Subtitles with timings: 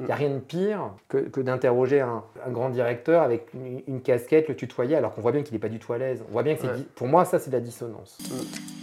[0.00, 4.56] Il n'y a rien de pire que, d'interroger un, grand directeur avec une, casquette, le
[4.56, 6.24] tutoyer, alors qu'on voit bien qu'il n'est pas du tout à l'aise.
[6.30, 8.16] On voit bien que c'est, pour moi, ça, c'est de la dissonance.
[8.22, 8.80] Mm.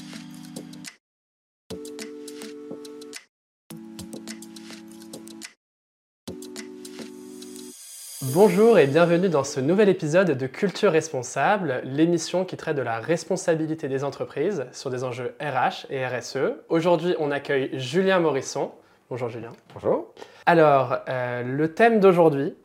[8.31, 12.99] Bonjour et bienvenue dans ce nouvel épisode de Culture Responsable, l'émission qui traite de la
[12.99, 16.37] responsabilité des entreprises sur des enjeux RH et RSE.
[16.69, 18.71] Aujourd'hui, on accueille Julien Morisson.
[19.09, 19.53] Bonjour Julien.
[19.73, 20.13] Bonjour.
[20.47, 22.55] Alors, euh, le thème d'aujourd'hui,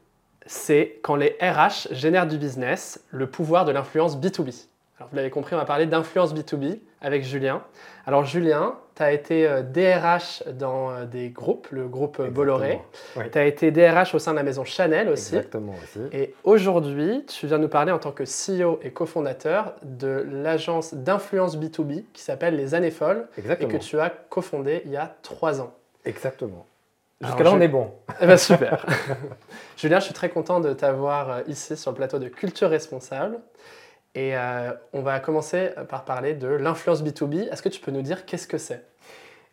[0.47, 4.67] c'est quand les RH génèrent du business, le pouvoir de l'influence B2B.
[4.99, 7.63] Alors, vous l'avez compris, on va parler d'influence B2B avec Julien.
[8.07, 12.81] Alors Julien, tu as été DRH euh, dans euh, des groupes, le groupe euh, Bolloré.
[13.15, 15.37] Tu as été DRH au sein de la maison Chanel aussi.
[15.37, 16.01] Exactement aussi.
[16.13, 21.57] Et aujourd'hui, tu viens nous parler en tant que CEO et cofondateur de l'agence d'influence
[21.57, 23.71] B2B qui s'appelle Les Années Folles Exactement.
[23.71, 25.75] et que tu as cofondé il y a trois ans.
[26.05, 26.67] Exactement.
[27.23, 27.93] Jusqu'à là, on est bon.
[28.21, 28.85] Eh ben, super.
[29.77, 33.39] Julien, je suis très content de t'avoir ici sur le plateau de Culture Responsable.
[34.15, 37.49] Et euh, on va commencer par parler de l'influence B2B.
[37.51, 38.85] Est-ce que tu peux nous dire qu'est-ce que c'est?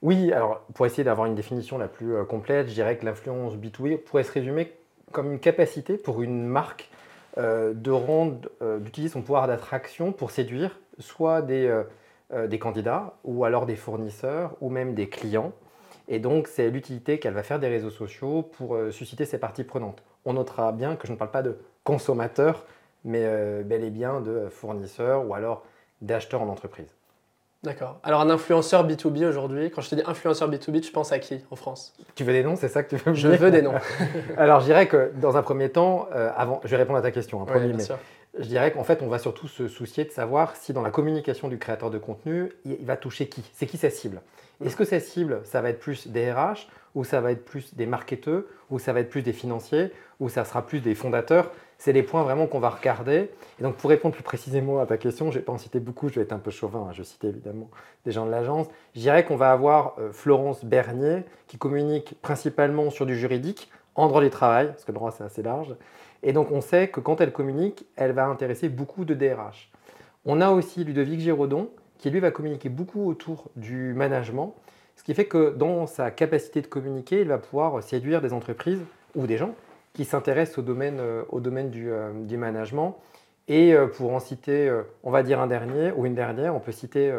[0.02, 3.56] Oui, alors pour essayer d'avoir une définition la plus euh, complète, je dirais que l'influence
[3.56, 4.74] B2B pourrait se résumer
[5.12, 6.90] comme une capacité pour une marque
[7.38, 11.74] euh, de rendre, d'utiliser son pouvoir d'attraction pour séduire soit des,
[12.48, 15.54] des candidats ou alors des fournisseurs ou même des clients.
[16.10, 20.04] Et donc, c'est l'utilité qu'elle va faire des réseaux sociaux pour susciter ses parties prenantes.
[20.26, 22.66] On notera bien que je ne parle pas de consommateurs,
[23.04, 25.64] mais euh, bel et bien de fournisseurs ou alors
[26.02, 26.94] d'acheteurs en entreprise.
[27.62, 28.00] D'accord.
[28.04, 31.44] Alors un influenceur B2B aujourd'hui, quand je te dis influenceur B2B, tu penses à qui
[31.52, 31.94] en France?
[32.16, 33.74] Tu veux des noms, c'est ça que tu veux Je veux des noms.
[34.38, 37.12] Alors je dirais que dans un premier temps, euh, avant, je vais répondre à ta
[37.12, 37.84] question, un premier, mais
[38.38, 41.50] je dirais qu'en fait on va surtout se soucier de savoir si dans la communication
[41.50, 43.44] du créateur de contenu, il va toucher qui?
[43.54, 44.22] C'est qui sa cible?
[44.64, 47.76] Est-ce que sa cible, ça va être plus des RH, ou ça va être plus
[47.76, 51.52] des marketeurs, ou ça va être plus des financiers, ou ça sera plus des fondateurs?
[51.78, 53.30] C'est les points vraiment qu'on va regarder.
[53.60, 55.80] Et donc pour répondre plus précisément à ta question, je ne vais pas en citer
[55.80, 57.70] beaucoup, je vais être un peu chauvin, hein, je vais évidemment
[58.04, 58.68] des gens de l'agence.
[58.96, 64.08] Je dirais qu'on va avoir euh, Florence Bernier qui communique principalement sur du juridique, en
[64.08, 65.74] droit du travail, parce que le droit c'est assez large.
[66.22, 69.72] Et donc on sait que quand elle communique, elle va intéresser beaucoup de DRH.
[70.26, 74.56] On a aussi Ludovic Giraudon qui lui va communiquer beaucoup autour du management,
[74.96, 78.82] ce qui fait que dans sa capacité de communiquer, il va pouvoir séduire des entreprises
[79.16, 79.54] ou des gens
[79.94, 82.98] qui s'intéressent au domaine, euh, au domaine du, euh, du, management.
[83.48, 84.72] Et euh, pour en citer,
[85.04, 87.14] on va dire un dernier ou une dernière, on peut citer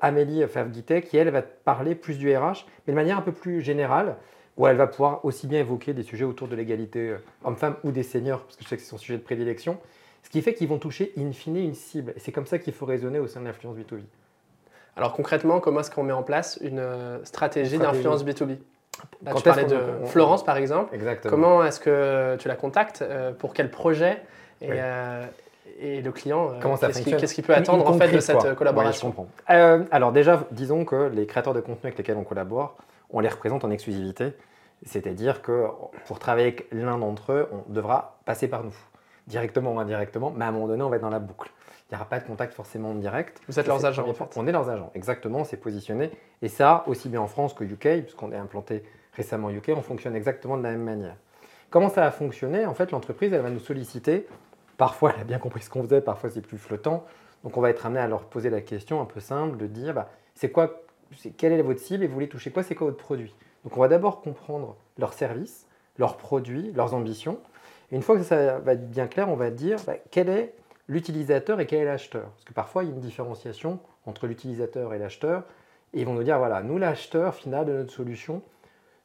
[0.00, 3.62] Amélie Favguité, qui elle va parler plus du RH, mais de manière un peu plus
[3.62, 4.16] générale,
[4.56, 8.02] où elle va pouvoir aussi bien évoquer des sujets autour de l'égalité homme-femme ou des
[8.02, 9.78] seniors, parce que je sais que c'est son sujet de prédilection,
[10.24, 12.12] ce qui fait qu'ils vont toucher in fine une cible.
[12.16, 14.00] Et c'est comme ça qu'il faut raisonner au sein de l'influence B2B.
[14.96, 16.82] Alors concrètement, comment est-ce qu'on met en place une
[17.24, 17.78] stratégie, stratégie.
[17.78, 18.58] d'influence B2B
[19.36, 20.94] tu parlais de Florence, par exemple.
[20.94, 21.30] Exactement.
[21.30, 24.22] Comment est-ce que tu la contactes euh, Pour quel projet?
[24.60, 25.26] Et, euh,
[25.80, 29.14] et, le client, euh, Comment ça qu'est-ce qu'il peut attendre en fait de cette collaboration?
[29.48, 32.76] Je alors déjà, disons que les créateurs de contenu avec lesquels on collabore,
[33.10, 34.32] on les représente en exclusivité.
[34.86, 35.66] C'est-à-dire que
[36.06, 38.74] pour travailler avec l'un d'entre eux, on devra passer par nous,
[39.26, 41.50] directement ou indirectement, mais à un moment donné, on va être dans la boucle.
[41.90, 43.40] Il n'y aura pas de contact forcément direct.
[43.48, 44.24] Vous êtes leurs agents en fait.
[44.36, 46.10] On est leurs agents, exactement, c'est positionné.
[46.42, 50.16] Et ça, aussi bien en France qu'au UK, puisqu'on est implanté récemment UK, on fonctionne
[50.16, 51.16] exactement de la même manière.
[51.70, 52.66] Comment ça a fonctionné?
[52.66, 54.26] En fait, l'entreprise, elle va nous solliciter.
[54.76, 57.04] Parfois, elle a bien compris ce qu'on faisait, parfois c'est plus flottant.
[57.42, 59.94] Donc, on va être amené à leur poser la question un peu simple de dire,
[59.94, 60.82] bah, c'est quoi,
[61.36, 62.62] quelle est votre cible et vous voulez toucher quoi?
[62.62, 63.34] C'est quoi votre produit?
[63.64, 65.66] Donc, on va d'abord comprendre leurs services,
[65.98, 67.38] leurs produits, leurs ambitions.
[67.90, 70.54] Une fois que ça va être bien clair, on va dire bah, quel est
[70.88, 72.24] l'utilisateur et quel est l'acheteur.
[72.30, 75.44] Parce que parfois, il y a une différenciation entre l'utilisateur et l'acheteur.
[75.92, 78.42] Et ils vont nous dire, voilà, nous, l'acheteur final de notre solution,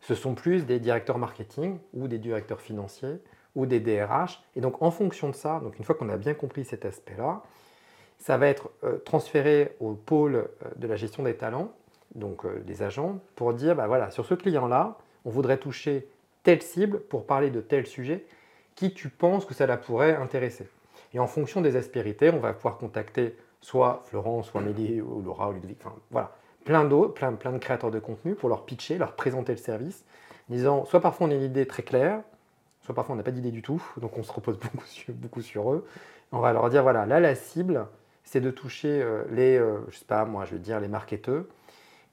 [0.02, 3.20] ce sont plus des directeurs marketing ou des directeurs financiers
[3.56, 4.42] ou des DRH.
[4.56, 7.44] Et donc, en fonction de ça, donc une fois qu'on a bien compris cet aspect-là,
[8.18, 11.72] ça va être euh, transféré au pôle euh, de la gestion des talents,
[12.16, 16.08] donc euh, des agents, pour dire, bah voilà, sur ce client-là, on voudrait toucher
[16.44, 18.26] telle cible pour parler de tel sujet,
[18.80, 20.70] qui tu penses que ça la pourrait intéresser.
[21.14, 25.50] Et en fonction des aspérités, on va pouvoir contacter soit Florence, soit Amélie, ou Laura,
[25.50, 26.34] ou Ludovic, enfin voilà,
[26.64, 30.06] plein d'autres, plein, plein de créateurs de contenu pour leur pitcher, leur présenter le service,
[30.48, 32.22] disant soit parfois on a une idée très claire,
[32.82, 35.42] soit parfois on n'a pas d'idée du tout, donc on se repose beaucoup sur, beaucoup
[35.42, 35.86] sur eux.
[36.32, 37.86] On va leur dire voilà, là la cible,
[38.24, 41.44] c'est de toucher euh, les, euh, je sais pas moi, je vais dire les marketeurs.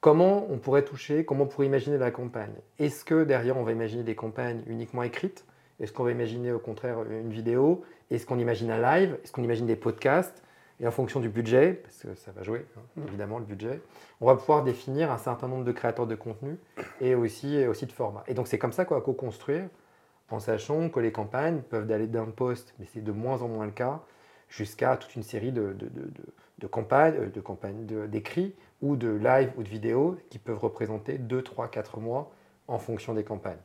[0.01, 2.55] Comment on pourrait toucher, comment on pourrait imaginer la campagne?
[2.77, 5.45] Est-ce que derrière on va imaginer des campagnes uniquement écrites?
[5.79, 7.83] Est-ce qu'on va imaginer au contraire une vidéo?
[8.09, 9.17] Est-ce qu'on imagine un live?
[9.23, 10.43] Est-ce qu'on imagine des podcasts?
[10.79, 13.07] Et en fonction du budget, parce que ça va jouer hein, mm.
[13.07, 13.81] évidemment le budget,
[14.21, 16.57] on va pouvoir définir un certain nombre de créateurs de contenu
[17.01, 18.23] et aussi, aussi de formats.
[18.27, 19.67] Et donc c'est comme ça qu'on va co-construire
[20.29, 23.65] en sachant que les campagnes peuvent aller d'un poste, mais c'est de moins en moins
[23.65, 24.01] le cas,
[24.49, 25.75] jusqu'à toute une série de,
[26.59, 31.41] de, campagnes, de campagnes d'écrits ou de live ou de vidéos qui peuvent représenter 2,
[31.41, 32.31] 3, 4 mois
[32.67, 33.57] en fonction des campagnes.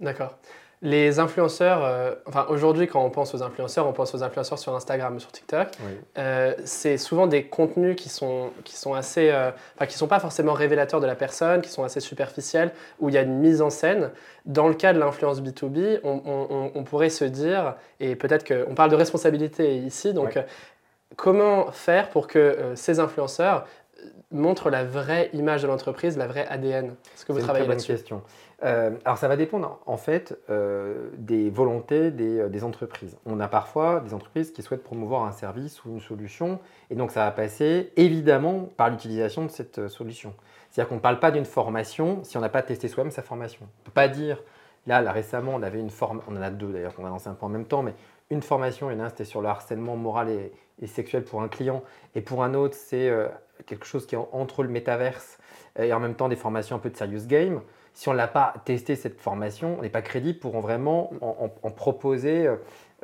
[0.00, 0.38] D'accord.
[0.84, 4.74] Les influenceurs, euh, enfin aujourd'hui quand on pense aux influenceurs, on pense aux influenceurs sur
[4.76, 5.68] Instagram, sur TikTok.
[6.18, 10.20] Euh, c'est souvent des contenus qui sont, qui sont assez, euh, enfin qui sont pas
[10.20, 12.70] forcément révélateurs de la personne, qui sont assez superficiels,
[13.00, 14.10] où il y a une mise en scène.
[14.44, 18.96] Dans le cas de l'influence B2B, on, pourrait se dire, et peut-être qu'on parle de
[18.96, 20.38] responsabilité ici, donc
[21.16, 23.64] comment faire pour que ces influenceurs
[24.30, 27.92] montrent la vraie image de l'entreprise, la vraie ADN Est-ce que vous travaillez là-dessus?
[27.92, 28.22] question.
[28.64, 33.18] Euh, alors ça va dépendre en fait euh, des volontés euh, des, entreprises.
[33.26, 37.10] On a parfois des entreprises qui souhaitent promouvoir un service ou une solution et donc
[37.10, 40.32] ça va passer évidemment par l'utilisation de cette solution.
[40.70, 43.60] C'est-à-dire qu'on ne parle pas d'une formation si on n'a pas testé soi-même sa formation.
[43.62, 44.42] On ne peut pas dire,
[44.86, 47.34] là, récemment on avait une formation, on en a deux d'ailleurs qu'on va lancer un
[47.34, 47.94] peu en même temps, mais
[48.30, 50.52] une formation, il y a c'était sur le harcèlement moral et,
[50.86, 51.82] sexuel pour un client
[52.14, 53.10] et pour un autre c'est
[53.66, 55.38] quelque chose qui est entre le métaverse
[55.78, 57.60] et en même temps des formations un peu de serious game
[57.94, 61.70] si on ne l'a pas testé cette formation, on n'est pas crédible pour vraiment en,
[61.70, 62.56] proposer, euh,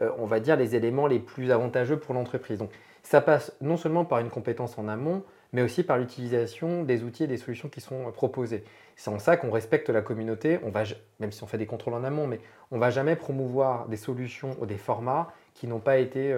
[0.02, 2.58] euh, on va dire, les éléments les plus avantageux pour l'entreprise.
[2.58, 2.70] Donc
[3.04, 5.22] ça passe non seulement par une compétence en amont,
[5.52, 8.64] mais aussi par l'utilisation des outils et des solutions qui sont euh, proposés.
[8.96, 10.82] C'est en ça qu'on respecte la communauté, on va,
[11.20, 12.40] même si on fait des contrôles en amont, mais
[12.72, 16.34] on ne va jamais promouvoir des solutions ou des formats qui n'ont pas été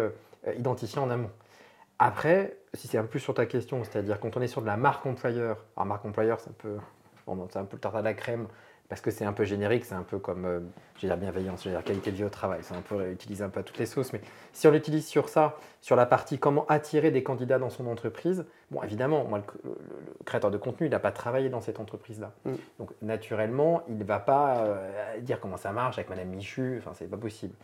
[0.56, 1.30] identifiés en amont.
[1.98, 4.76] Après, si c'est un peu sur ta question, c'est-à-dire quand on est sur de la
[4.76, 6.76] marque employeur, alors marque employeur, c'est un peu
[7.50, 8.46] c'est un peu le tarte à la crème
[8.92, 10.60] parce que c'est un peu générique, c'est un peu comme, euh,
[10.98, 13.48] j'ai dire bienveillance, j'ai dire qualité de vie au travail, c'est un peu utilisé un
[13.48, 14.20] peu à toutes les sauces, mais
[14.52, 18.44] si on l'utilise sur ça, sur la partie comment attirer des candidats dans son entreprise,
[18.70, 19.72] bon évidemment, moi le,
[20.26, 22.52] créateur de contenu, il n'a pas travaillé dans cette entreprise-là, mm.
[22.78, 26.92] donc naturellement, il ne va pas euh, dire comment ça marche avec Madame Michu, enfin
[26.92, 27.54] c'est pas possible.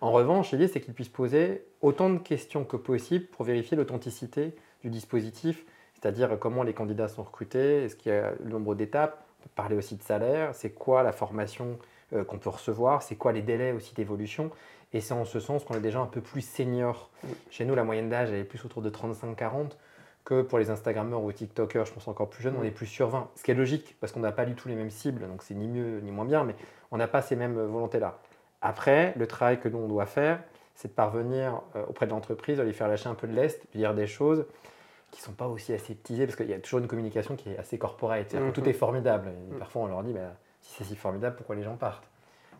[0.00, 4.56] En revanche, l'idée c'est qu'il puisse poser autant de questions que possible pour vérifier l'authenticité
[4.82, 5.66] du dispositif
[6.00, 9.50] c'est-à-dire comment les candidats sont recrutés, est-ce qu'il y a le nombre d'étapes, on peut
[9.54, 11.78] parler aussi de salaire, c'est quoi la formation
[12.14, 14.50] euh, qu'on peut recevoir, c'est quoi les délais aussi d'évolution.
[14.94, 17.10] Et c'est en ce sens qu'on est déjà un peu plus senior.
[17.50, 19.72] Chez nous, la moyenne d'âge est plus autour de 35-40
[20.24, 23.08] que pour les Instagrammeurs ou TikTokers, je pense encore plus jeunes, on est plus sur
[23.08, 23.28] 20.
[23.34, 25.54] Ce qui est logique, parce qu'on n'a pas du tout les mêmes cibles, donc c'est
[25.54, 26.54] ni mieux ni moins bien, mais
[26.90, 28.18] on n'a pas ces mêmes volontés-là.
[28.62, 30.40] Après, le travail que nous, on doit faire,
[30.74, 33.60] c'est de parvenir euh, auprès de l'entreprise, de lui faire lâcher un peu de l'est,
[33.74, 34.46] de dire des choses
[35.10, 37.58] qui ne sont pas aussi aseptisés, parce qu'il y a toujours une communication qui est
[37.58, 38.34] assez corporate.
[38.34, 38.52] Mhm.
[38.52, 39.28] Tout est formidable.
[39.28, 39.58] Mm.
[39.58, 42.04] parfois, on leur dit, bah, si c'est si formidable, pourquoi les gens partent?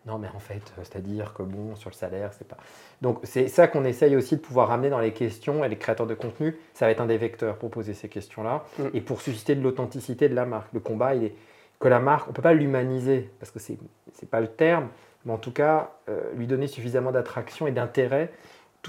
[0.06, 2.56] Non, mais en fait, euh, c'est-à-dire que bon, sur le salaire, c'est pas.
[3.02, 6.06] Donc, c'est ça qu'on essaye aussi de pouvoir ramener dans les questions, et les créateurs
[6.06, 8.86] de contenu, ça va être un des vecteurs pour poser ces questions-là, mm.
[8.94, 10.72] et pour susciter de l'authenticité de la marque.
[10.72, 11.34] Le combat, il est
[11.80, 14.88] que la marque, on ne peut pas l'humaniser, parce que ce n'est pas le terme,
[15.24, 18.32] mais en tout cas, euh, lui donner suffisamment d'attraction et d'intérêt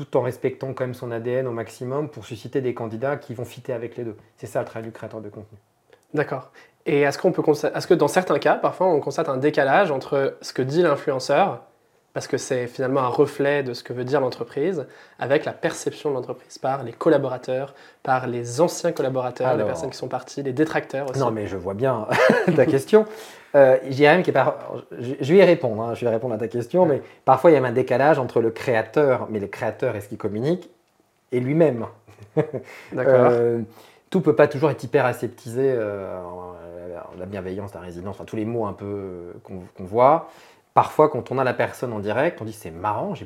[0.06, 3.44] tout en respectant quand même son ADN au maximum pour susciter des candidats qui vont
[3.44, 4.16] fitter avec les deux.
[4.38, 5.58] C'est ça le travail du créateur de contenu.
[6.14, 6.52] D'accord.
[6.86, 10.38] Et est-ce qu'on peut est-ce que dans certains cas, parfois, on constate un décalage entre
[10.42, 11.64] ce que dit l'influenceur
[12.14, 14.88] parce que c'est finalement un reflet de ce que veut dire l'entreprise,
[15.20, 19.98] avec la perception de l'entreprise par les collaborateurs, par les anciens collaborateurs, les personnes qui
[19.98, 21.20] sont parties, les détracteurs aussi.
[21.20, 22.08] Non, mais je vois bien
[22.56, 23.06] ta question.
[23.56, 24.32] Euh, même qui
[25.00, 27.58] je, vais y répondre, hein, je vais répondre à ta question, mais parfois il y
[27.58, 30.70] a un décalage entre le créateur, mais le créateur est ce qu'il communique,
[31.32, 31.86] et lui-même.
[32.92, 33.30] D'accord.
[33.32, 33.62] Euh,
[34.10, 36.20] tout peut pas toujours être hyper aseptisé, euh,
[37.18, 40.30] la bienveillance, la résilience, enfin tous les mots un peu qu'on voit
[40.80, 43.26] parfois, quand on a la personne en direct, on dit c'est marrant, je,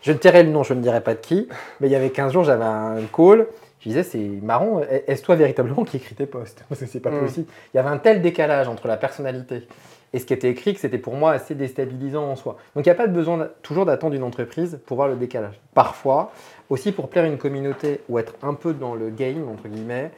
[0.00, 1.46] je, ne tairai le nom, je ne dirai pas de qui,
[1.78, 3.46] mais il y avait 15 jours, j'avais un call,
[3.80, 6.64] je disais c'est marrant, est-ce toi véritablement qui écris tes posts?
[6.70, 7.20] Parce que c'est pas mm.
[7.20, 7.46] possible.
[7.74, 9.68] Il y avait un tel décalage entre la personnalité
[10.14, 12.56] et ce qui était écrit que c'était pour moi assez déstabilisant en soi.
[12.74, 15.60] Donc il n'y a pas de besoin toujours d'attendre une entreprise pour voir le décalage.
[15.74, 16.32] Parfois,
[16.70, 20.12] aussi pour plaire une communauté ou être un peu dans le game, entre guillemets,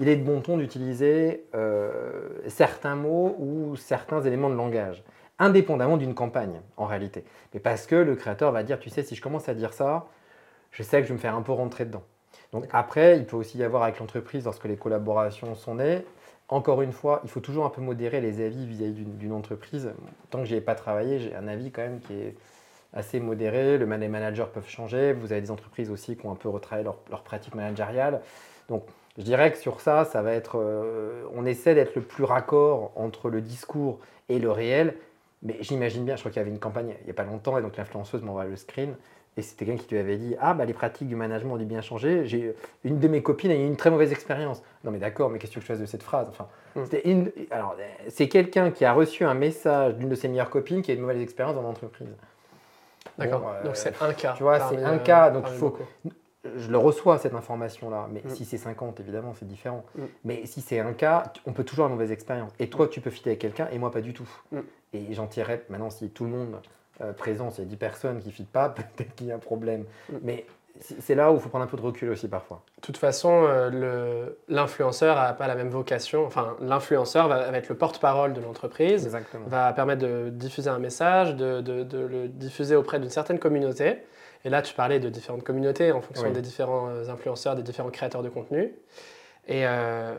[0.00, 5.04] il est de bon ton d'utiliser euh, certains mots ou certains éléments de langage,
[5.38, 7.22] indépendamment d'une campagne en réalité.
[7.52, 10.06] Mais parce que le créateur va dire, tu sais, si je commence à dire ça,
[10.72, 12.02] je sais que je vais me faire un peu rentrer dedans.
[12.52, 16.04] Donc après, il peut aussi y avoir avec l'entreprise, lorsque les collaborations sont nées,
[16.48, 19.92] encore une fois, il faut toujours un peu modérer les avis vis-à-vis d'une entreprise.
[20.30, 22.34] Tant que je n'y ai pas travaillé, j'ai un avis quand même qui est
[22.92, 23.78] assez modéré.
[23.78, 25.12] Le les managers peuvent changer.
[25.12, 28.20] Vous avez des entreprises aussi qui ont un peu retravaillé leur, leur pratique managériale.
[28.68, 28.84] Donc
[29.18, 30.58] je dirais que sur ça, ça va être.
[30.58, 33.98] Euh, on essaie d'être le plus raccord entre le discours
[34.28, 34.94] et le réel.
[35.42, 37.56] Mais j'imagine bien, je crois qu'il y avait une campagne il n'y a pas longtemps,
[37.56, 38.94] et donc l'influenceuse m'envoie le screen.
[39.38, 41.64] et c'était quelqu'un qui lui avait dit Ah, bah, les pratiques du management ont dû
[41.64, 42.26] bien changer.
[42.26, 44.62] J'ai une de mes copines a eu une très mauvaise expérience.
[44.84, 46.26] Non, mais d'accord, mais qu'est-ce que je fasse de cette phrase?
[46.28, 46.84] Enfin, Mm.
[46.84, 47.74] c'était une- Alors,
[48.08, 50.98] c'est quelqu'un qui a reçu un message d'une de ses meilleures copines qui a eu
[50.98, 52.06] une mauvaise expérience dans l'entreprise.
[53.18, 53.40] D'accord.
[53.40, 54.34] Bon, euh, Donc c'est un cas.
[54.36, 55.84] tu vois, c'est un euh, cas, donc il faut- beaucoup.
[56.56, 58.30] Je le reçois, cette information-là, mais Mm.
[58.30, 59.84] si c'est 50, évidemment, c'est différent.
[59.94, 60.02] Mm.
[60.24, 62.50] Mais si c'est un cas, on peut toujours avoir une mauvaise expérience.
[62.58, 64.28] Et toi, tu peux fitter avec quelqu'un, et moi, pas du tout.
[64.52, 64.58] Mm.
[64.94, 66.56] Et j'en tirerais, maintenant, si tout le monde
[67.02, 69.34] euh, présent, s'il y a 10 personnes qui ne fitent pas, peut-être qu'il y a
[69.34, 69.84] un problème.
[70.10, 70.16] Mm.
[70.22, 70.46] Mais
[71.00, 72.62] c'est là où il faut prendre un peu de recul aussi, parfois.
[72.76, 76.24] De toute façon, euh, l'influenceur n'a pas la même vocation.
[76.24, 79.14] Enfin, l'influenceur va, va être le porte-parole de l'entreprise,
[79.46, 83.98] va permettre de diffuser un message, de, de- de le diffuser auprès d'une certaine communauté.
[84.44, 86.32] Et là, tu parlais de différentes communautés en fonction Oui.
[86.32, 88.72] des différents euh, influenceurs, des différents créateurs de contenu.
[89.48, 90.14] Et euh,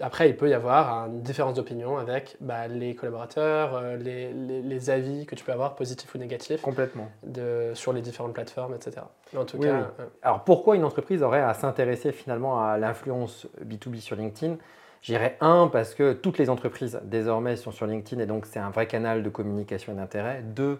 [0.00, 4.62] après, il peut y avoir une différence d'opinion avec bah, les collaborateurs, euh, les, les-
[4.62, 7.08] les avis que tu peux avoir, positifs ou négatifs, Complètement.
[7.24, 9.02] de, sur les différentes plateformes, etc.
[9.36, 9.84] En tout Oui, cas, oui.
[10.00, 14.56] euh, Alors pourquoi une entreprise aurait à s'intéresser finalement à l'influence B2B sur LinkedIn?
[15.02, 18.58] Je dirais un, parce que toutes les entreprises désormais sont sur LinkedIn et donc c'est
[18.58, 20.42] un vrai canal de communication et d'intérêt.
[20.42, 20.78] Deux,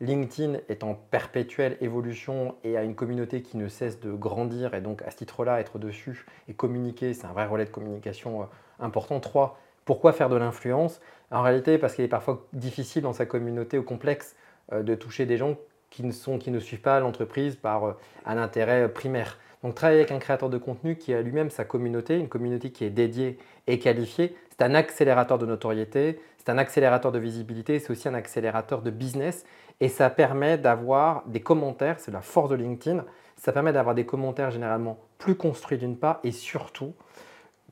[0.00, 4.80] LinkedIn est en perpétuelle évolution et a une communauté qui ne cesse de grandir et
[4.82, 8.44] donc à ce titre-là, être dessus et communiquer, c'est un vrai relais de communication euh,
[8.78, 9.20] important.
[9.20, 11.00] Trois, pourquoi faire de l'influence?
[11.30, 14.36] En réalité, parce qu'il est parfois difficile dans sa communauté ou complexe
[14.72, 15.56] euh, de toucher des gens
[15.88, 17.92] qui ne, sont, qui ne suivent pas l'entreprise par euh,
[18.26, 19.38] un intérêt primaire.
[19.62, 22.84] Donc travailler avec un créateur de contenu qui a lui-même sa communauté, une communauté qui
[22.84, 27.90] est dédiée et qualifiée, c'est un accélérateur de notoriété, c'est un accélérateur de visibilité, c'est
[27.90, 29.44] aussi un accélérateur de business
[29.80, 33.04] et ça permet d'avoir des commentaires, c'est la force de LinkedIn,
[33.36, 36.94] ça permet d'avoir des commentaires généralement plus construits d'une part et surtout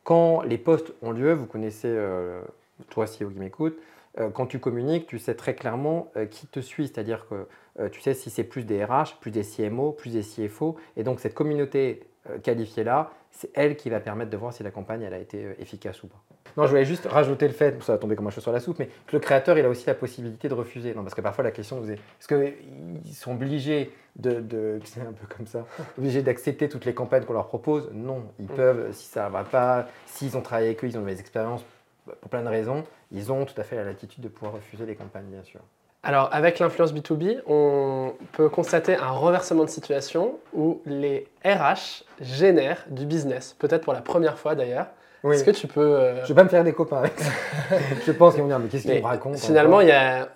[0.02, 2.42] quand les posts ont lieu, vous connaissez, euh,
[2.90, 3.78] toi CEO qui m'écoute,
[4.18, 7.46] euh, quand tu communiques, tu sais très clairement euh, qui te suit, c'est-à-dire que
[7.90, 10.76] tu sais si c'est plus des RH, plus des CMO, plus des CFO.
[10.96, 14.70] Et donc cette communauté euh, qualifiée-là, c'est elle qui va permettre de voir si la
[14.70, 16.22] campagne elle a été euh, efficace ou pas.
[16.56, 18.60] Non, je voulais juste rajouter le fait, ça va tomber comme un cheveu sur la
[18.60, 20.94] soupe, mais que le créateur, il a aussi la possibilité de refuser.
[20.94, 25.00] Non, parce que parfois la question vous est, est-ce qu'ils sont obligés de, de c'est
[25.00, 25.66] un peu comme ça,
[25.98, 29.42] obligés d'accepter toutes les campagnes qu'on leur propose Non, ils peuvent, si ça ne va
[29.42, 31.64] pas, s'ils ont travaillé avec eux, ils ont de mauvaises expériences,
[32.20, 34.94] pour plein de raisons, ils ont tout à fait la latitude de pouvoir refuser les
[34.94, 35.60] campagnes, bien sûr.
[36.04, 42.84] Alors, avec l'influence B2B, on peut constater un renversement de situation où les RH génèrent
[42.90, 44.87] du business, peut-être pour la première fois d'ailleurs.
[45.23, 45.34] Oui.
[45.37, 45.80] Est-ce que tu peux...
[45.80, 47.30] euh, Je ne vais pas me faire des copains avec ça.
[48.06, 50.28] je pense qu'ils vont me dire, mais qu'est-ce qu'ils me racontent Finalement, il y a...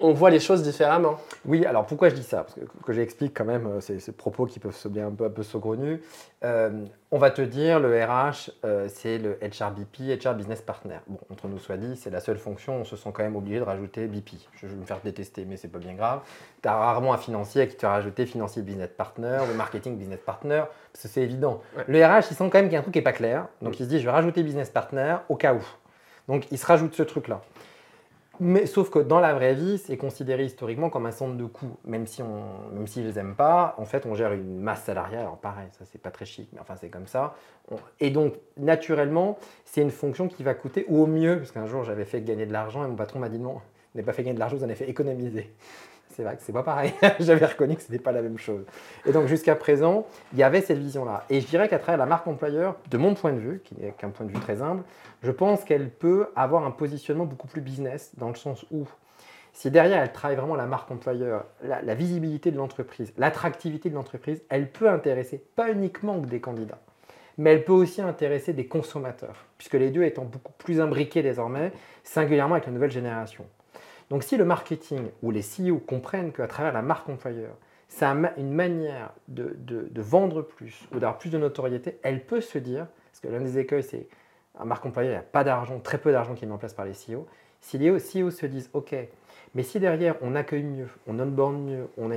[0.00, 1.16] on- voit les choses différemment.
[1.44, 2.44] Oui, alors pourquoi je dis ça?
[2.44, 5.24] Parce que, que j'explique quand même euh, ces, ces propos qui peuvent sembler un peu,
[5.24, 6.00] un peu saugrenus.
[6.44, 10.98] Euh, on va te dire, le RH, euh, c'est le HRBP, HR Business Partner.
[11.08, 13.58] Bon, entre nous soit dit, c'est la seule fonction, on se sent quand même obligé
[13.58, 14.30] de rajouter BP.
[14.54, 16.20] Je vais me faire détester, mais c'est pas bien grave.
[16.62, 20.62] Tu as rarement un financier qui te rajouter financier business partner, le marketing business partner,
[20.92, 21.60] parce que c'est évident.
[21.76, 21.84] Ouais.
[21.88, 23.46] Le RH, il sent quand même qu'il y a un truc qui n'est pas clair,
[23.60, 25.62] donc il se dit, je vais rajouter business partner au cas où.
[26.28, 27.40] Donc il se rajoute ce truc-là.
[28.40, 31.76] Mais sauf que dans la vraie vie, c'est considéré historiquement comme un centre de coûts.
[31.84, 35.20] Même si on, même s'ils aiment pas, en fait, on gère une masse salariale.
[35.22, 37.34] Alors pareil, ça c'est pas très chic, mais enfin c'est comme ça.
[38.00, 42.04] Et donc naturellement, c'est une fonction qui va coûter au mieux, parce qu'un jour j'avais
[42.04, 43.60] fait gagner de l'argent et mon patron m'a dit non,
[43.94, 45.52] n'avez pas fait gagner de l'argent, vous en avez fait économiser.
[46.14, 46.92] C'est vrai que c'est pas pareil.
[47.20, 48.64] J'avais reconnu que ce n'était pas la même chose.
[49.06, 51.24] Et donc jusqu'à présent, il y avait cette vision-là.
[51.30, 53.92] Et je dirais qu'à travers la marque employeur, de mon point de vue, qui n'est
[53.92, 54.82] qu'un point de vue très humble,
[55.22, 58.86] je pense qu'elle peut avoir un positionnement beaucoup plus business, dans le sens où
[59.52, 64.42] si derrière elle travaille vraiment la marque employeur, la, visibilité de l'entreprise, l'attractivité de l'entreprise,
[64.48, 66.80] elle peut intéresser pas uniquement que des candidats,
[67.36, 71.72] mais elle peut aussi intéresser des consommateurs, puisque les deux étant beaucoup plus imbriqués désormais,
[72.02, 73.44] singulièrement avec la nouvelle génération.
[74.12, 77.56] Donc si le marketing ou les CEO comprennent qu'à travers la marque employeur,
[77.88, 79.56] c'est une manière de,
[79.96, 83.58] vendre plus ou d'avoir plus de notoriété, elle peut se dire, parce que l'un des
[83.58, 84.08] écueils, c'est
[84.58, 86.58] un marque employeur, il n'y a pas d'argent, très peu d'argent qui est mis en
[86.58, 87.26] place par les CEO.
[87.62, 88.94] Si les CEO se disent, OK,
[89.54, 92.16] mais si derrière on accueille mieux, on onboard mieux, on a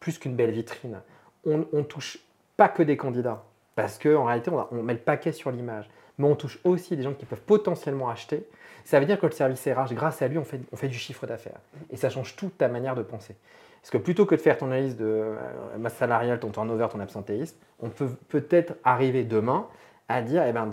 [0.00, 1.02] plus qu'une belle vitrine,
[1.46, 2.18] on, on touche
[2.56, 3.44] pas que des candidats,
[3.76, 5.88] parce qu'en réalité on, on met le paquet sur l'image,
[6.18, 8.44] mais on touche aussi des gens qui peuvent potentiellement acheter,
[8.84, 10.98] ça veut dire que le service RH, grâce à lui, on fait, on fait du
[10.98, 11.60] chiffre d'affaires.
[11.90, 13.36] Et ça change toute ta manière de penser.
[13.80, 15.36] Parce que plutôt que de faire ton analyse de euh,
[15.78, 19.66] masse salariale, ton turnover, ton absentéisme, on peut peut-être arriver demain
[20.08, 20.68] à dire, eh ben,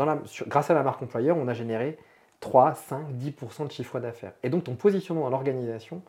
[0.47, 1.97] grâce à la marque employeur, on a généré
[2.39, 4.33] 3, 5, 10% de chiffre d'affaires.
[4.43, 6.01] Et donc ton positionnement dans l'organisation,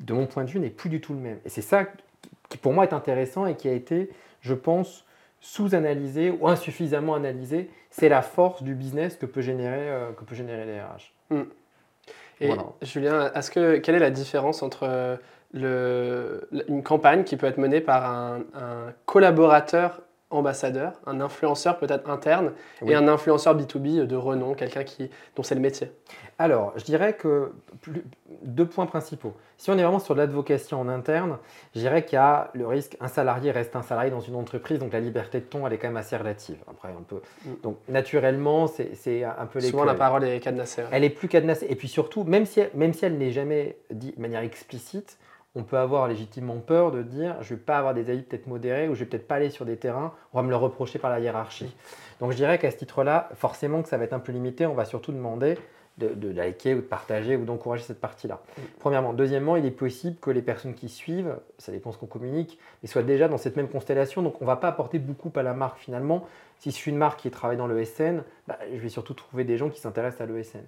[0.00, 1.38] de mon point de vue, n'est plus du tout le même.
[1.44, 1.86] Et c'est ça
[2.48, 4.10] qui pour moi est intéressant et qui a été,
[4.40, 5.04] je pense,
[5.40, 7.70] sous-analysé ou insuffisamment analysé.
[7.90, 11.15] C'est la force du business que peut générer, euh, que peut générer les RH.
[12.40, 12.50] Et
[12.82, 15.18] Julien, est-ce que, quelle est la différence entre
[15.52, 22.10] le, une campagne qui peut être menée par un, un collaborateur ambassadeur, un influenceur peut-être
[22.10, 22.52] interne
[22.84, 25.92] et un influenceur B2B de renom, quelqu'un qui, dont c'est le métier
[26.38, 27.52] Alors, je dirais que
[28.42, 29.34] deux points principaux.
[29.56, 31.38] Si on est vraiment sur l'advocation en interne,
[31.74, 34.80] je dirais qu'il y a le risque, un salarié reste un salarié dans une entreprise,
[34.80, 36.58] donc la liberté de ton, elle est quand même assez relative.
[36.68, 37.22] Après, un peu.
[37.44, 37.50] Mm.
[37.62, 39.68] Donc, naturellement, c'est un peu les.
[39.68, 40.82] Souvent, la parole est cadenassée.
[40.90, 41.66] Elle est plus cadenassée.
[41.70, 45.18] Et puis surtout, même si, même si elle n'est jamais dit de manière explicite,
[45.56, 48.46] on peut avoir légitimement peur de dire je ne vais pas avoir des avis peut-être
[48.46, 50.98] modérés ou je vais peut-être pas aller sur des terrains, on va me le reprocher
[50.98, 51.74] par la hiérarchie.
[52.20, 54.74] Donc je dirais qu'à ce titre-là, forcément que ça va être un peu limité, on
[54.74, 55.56] va surtout demander
[55.98, 58.40] de, liker ou de partager ou d'encourager cette partie-là.
[58.80, 59.14] Premièrement.
[59.14, 63.02] Deuxièmement, il est possible que les personnes qui suivent, ça dépend ce qu'on communique, soient
[63.02, 65.78] déjà dans cette même constellation, donc on ne va pas apporter beaucoup à la marque
[65.78, 66.26] finalement.
[66.58, 69.56] Si je suis une marque qui travaille dans l'ESN, bah, je vais surtout trouver des
[69.56, 70.64] gens qui s'intéressent à l'ESN.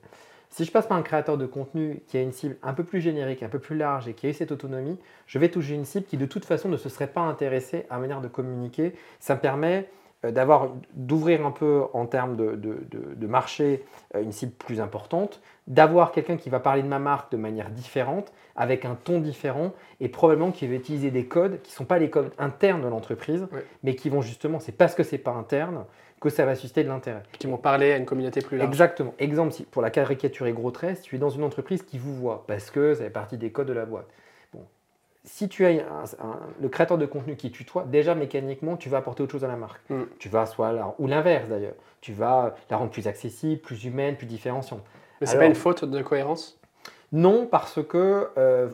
[0.50, 3.00] Si je passe par un créateur de contenu qui a une cible un peu plus
[3.00, 5.84] générique, un peu plus large et qui a eu cette autonomie, je vais toucher une
[5.84, 8.94] cible qui de toute façon ne se serait pas intéressée à manière de communiquer.
[9.20, 9.88] Ça me permet
[10.24, 13.84] d'avoir, d'ouvrir un peu en termes de, marché
[14.14, 17.70] euh, une cible plus importante, d'avoir quelqu'un qui va parler de ma marque de manière
[17.70, 21.84] différente, avec un ton différent, et probablement qui va utiliser des codes qui ne sont
[21.84, 23.46] pas les codes internes de l'entreprise,
[23.82, 25.84] mais qui vont justement, c'est parce que ce n'est pas interne,
[26.20, 27.22] que ça va susciter de l'intérêt.
[27.38, 28.68] Qui vont parler à une communauté plus large.
[28.68, 29.14] Exactement.
[29.18, 32.44] Exemple, pour la caricaturer gros traits, si tu es dans une entreprise qui vous voit,
[32.46, 34.08] parce que ça fait partie des codes de la boîte.
[35.28, 35.72] Si tu as
[36.60, 39.56] le créateur de contenu qui tutoie, déjà mécaniquement, tu vas apporter autre chose à la
[39.56, 39.80] marque.
[39.90, 40.02] Mm.
[40.18, 44.26] Tu vas soit ou l'inverse d'ailleurs, tu vas la rendre plus accessible, plus humaine, plus
[44.26, 44.82] différenciante.
[45.20, 46.58] Mais c'est pas une faute de cohérence?
[47.12, 48.68] Non, parce que euh,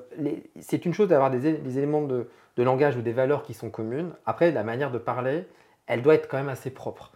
[0.61, 4.11] c'est une chose d'avoir des, éléments de, de langage ou des valeurs qui sont communes.
[4.27, 5.47] Après, la manière de parler,
[5.87, 7.13] elle doit être quand même assez propre.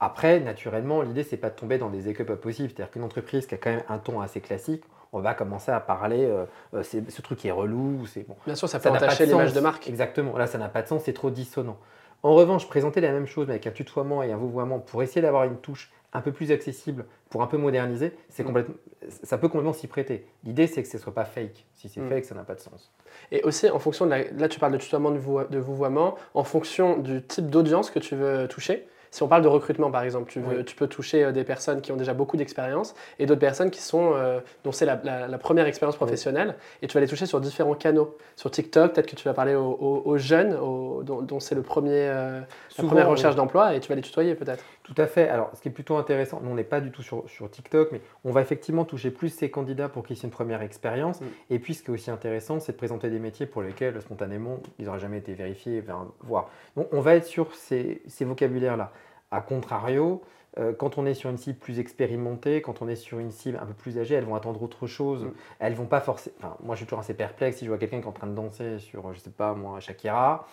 [0.00, 2.70] Après, naturellement, l'idée, c'est pas de tomber dans des écueils pas possibles.
[2.70, 4.82] C'est-à-dire qu'une entreprise qui a quand même un ton assez classique,
[5.12, 8.06] on va commencer à parler, euh, euh, ce truc qui est relou.
[8.06, 9.88] C'est, bon, Bien sûr, ça peut entacher l'image de marque.
[9.88, 11.78] Exactement, là, ça n'a pas de sens, c'est trop dissonant.
[12.22, 15.20] En revanche, présenter la même chose, mais avec un tutoiement et un vouvoiement pour essayer
[15.20, 18.46] d'avoir une touche un peu plus accessible, pour un peu moderniser, c'est mm.
[18.46, 18.74] complètement,
[19.22, 20.26] ça peut complètement s'y prêter.
[20.44, 21.66] L'idée, c'est que ce ne soit pas fake.
[21.74, 22.08] Si c'est mm.
[22.08, 22.92] fake, ça n'a pas de sens.
[23.30, 26.98] Et aussi, en fonction de la, là, tu parles de tutoiement, de vouvoiement, en fonction
[26.98, 30.40] du type d'audience que tu veux toucher, si on parle de recrutement, par exemple, tu,
[30.64, 33.82] tu peux toucher euh, des personnes qui ont déjà beaucoup d'expérience et d'autres personnes qui
[33.82, 34.96] sont, euh, dont c'est la,
[35.38, 36.56] première expérience professionnelle.
[36.80, 38.16] Et tu vas les toucher sur différents canaux.
[38.36, 40.56] Sur TikTok, peut-être que tu vas parler aux, jeunes,
[41.04, 42.40] dont, c'est le premier, euh,
[42.78, 44.64] la première recherche d'emploi, et tu vas les tutoyer peut-être.
[44.82, 45.28] Tout à fait.
[45.28, 47.92] Alors, ce qui est plutôt intéressant, nous, on n'est pas du tout sur, sur, TikTok,
[47.92, 51.20] mais on va effectivement toucher plus ces candidats pour qu'ils aient une première expérience.
[51.20, 51.26] Mm.
[51.50, 54.60] Et puis, ce qui est aussi intéressant, c'est de présenter des métiers pour lesquels, spontanément,
[54.78, 55.84] ils n'auraient jamais été vérifiés,
[56.22, 56.48] voir.
[56.76, 58.90] Donc, on va être sur ces, ces vocabulaires-là.
[59.32, 60.22] A contrario,
[60.58, 63.58] euh, quand on est sur une cible plus expérimentée, quand on est sur une cible
[63.60, 65.24] un peu plus âgée, elles vont attendre autre chose.
[65.24, 65.32] Mm.
[65.58, 66.36] Elles vont pas forcément.
[66.38, 68.26] Enfin, moi, je suis toujours assez perplexe si je vois quelqu'un qui est en train
[68.26, 70.46] de danser sur, je sais pas, moi, Shakira.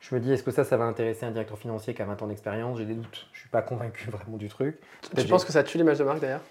[0.00, 2.22] Je me dis, est-ce que ça, ça va intéresser un directeur financier qui a 20
[2.22, 2.78] ans d'expérience?
[2.78, 3.26] J'ai des doutes.
[3.32, 4.78] Je suis pas convaincu vraiment du truc.
[5.16, 6.42] Tu penses que ça tue l'image de marque d'ailleurs?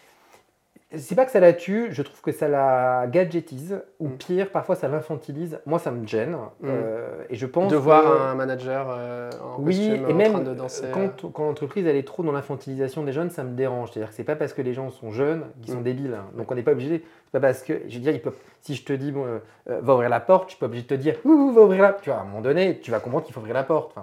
[0.96, 4.18] C'est pas que ça la tue, je trouve que ça la gadgetise, ou mm.
[4.18, 5.60] pire, parfois ça l'infantilise.
[5.66, 6.36] Moi, ça me gêne.
[6.62, 6.68] Mm.
[6.68, 10.44] Euh, et je pense de voir un manager euh, en oui, et même en train
[10.44, 10.86] de danser.
[10.94, 13.92] Quand, quand l'entreprise elle est trop dans l'infantilisation des jeunes, ça me dérange.
[13.92, 15.84] C'est-à-dire que c'est pas parce que les gens sont jeunes qu'ils sont mm.
[15.84, 16.14] débiles.
[16.14, 16.26] Hein.
[16.38, 17.04] Donc on n'est pas obligé.
[17.26, 18.20] C'est pas parce que, je veux dire,
[18.62, 19.40] si je te dis bon, euh,
[19.82, 21.94] va ouvrir la porte, je suis pas obligé de te dire ouh, va ouvrir la.
[21.94, 23.96] Tu vois, à un moment donné, tu vas comprendre qu'il faut ouvrir la porte.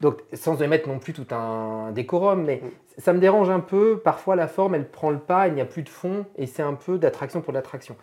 [0.00, 2.62] Donc, sans émettre non plus tout un décorum, mais
[2.96, 4.00] ça me dérange un peu.
[4.02, 6.62] Parfois, la forme, elle prend le pas, il n'y a plus de fond, et c'est
[6.62, 7.96] un peu d'attraction pour l'attraction.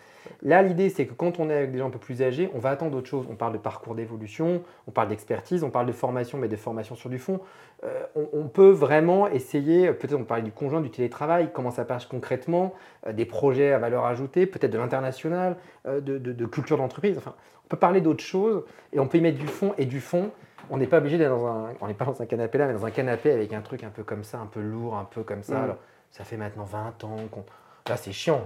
[0.43, 2.59] Là, l'idée, c'est que quand on est avec des gens un peu plus âgés, on
[2.59, 3.25] va attendre d'autres choses.
[3.31, 6.95] On parle de parcours d'évolution, on parle d'expertise, on parle de formation, mais de formation
[6.95, 7.39] sur du fond.
[7.83, 12.05] Euh, on, peut vraiment essayer, peut-être on parle du conjoint, du télétravail, comment ça passe
[12.05, 12.73] concrètement,
[13.05, 17.17] euh, des projets à valeur ajoutée, peut-être de l'international, euh, de, de, culture d'entreprise.
[17.17, 19.99] Enfin, on peut parler d'autres choses, et on peut y mettre du fond, et du
[19.99, 20.31] fond,
[20.69, 22.73] on n'est pas obligé d'être dans un, on n'est pas dans un canapé là, mais
[22.73, 25.23] dans un canapé avec un truc un peu comme ça, un peu lourd, un peu
[25.23, 25.55] comme ça.
[25.55, 25.63] Mm.
[25.63, 25.77] Alors,
[26.11, 27.43] ça fait maintenant 20 ans qu'on.
[27.89, 28.45] Là, c'est chiant.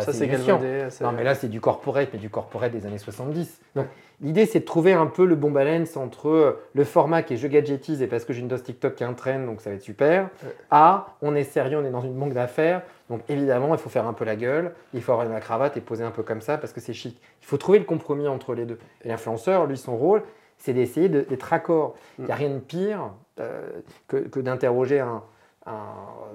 [0.00, 0.60] ça, c'est chiant.
[1.00, 3.60] Non, mais là, c'est du corporate, mais du corporate des années 70.
[3.76, 3.86] Donc,
[4.20, 7.36] l'idée, c'est de trouver un peu le bon balance entre euh, le format qui est
[7.36, 9.70] je gadgetise et parce que j'ai une dose TikTok qui est un trend, donc ça
[9.70, 10.28] va être super,
[10.72, 12.82] à on est sérieux, on est dans une banque d'affaires.
[13.08, 15.80] Donc, évidemment, il faut faire un peu la gueule, il faut avoir la cravate et
[15.80, 17.20] poser un peu comme ça parce que c'est chic.
[17.42, 18.78] Il faut trouver le compromis entre les deux.
[19.04, 20.22] Et l'influenceur, lui, son rôle,
[20.60, 21.96] c'est d'essayer d'être raccord.
[22.18, 22.38] Il n'y a mm.
[22.38, 23.68] rien de pire euh,
[24.06, 25.22] que, d'interroger un,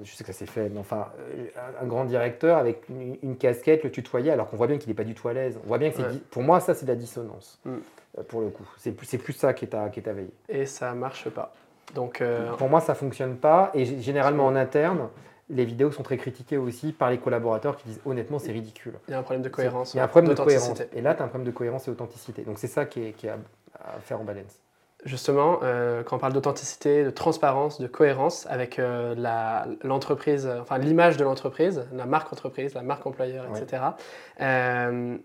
[0.04, 1.48] je sais que ça s'est fait, mais enfin, euh,
[1.82, 5.04] un, grand directeur avec une, casquette, le tutoyer, alors qu'on voit bien qu'il n'est pas
[5.04, 5.60] du tout à l'aise.
[5.64, 7.72] On voit bien que pour moi, ça, c'est de la dissonance, mm.
[8.18, 8.68] euh, pour le coup.
[8.78, 10.34] C'est plus, plus ça qui est, à, qui est à veiller.
[10.50, 11.54] Et ça marche pas.
[11.94, 12.22] Donc,
[12.58, 13.72] Pour moi, ça fonctionne pas.
[13.74, 15.08] Et généralement, en interne,
[15.50, 18.94] les vidéos sont très critiquées aussi par les collaborateurs qui disent honnêtement c'est ridicule.
[19.08, 19.94] Il y a un problème de cohérence.
[19.94, 20.82] Il y a un problème de cohérence.
[20.94, 22.42] Et là, tu as un problème de cohérence et d'authenticité.
[22.42, 23.38] Donc c'est ça qui est, qui est à,
[23.84, 24.60] à faire en balance.
[25.04, 29.14] Justement, euh, quand on parle d'authenticité, de transparence, de cohérence avec euh,
[29.84, 33.60] l'entreprise, euh, enfin l'image de l'entreprise, la marque entreprise, la marque employeur, Oui.
[33.60, 33.84] etc.
[34.42, 35.18] euh,